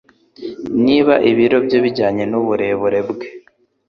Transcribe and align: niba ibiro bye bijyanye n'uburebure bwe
niba 0.85 1.13
ibiro 1.31 1.57
bye 1.65 1.77
bijyanye 1.85 2.23
n'uburebure 2.31 2.99
bwe 3.09 3.27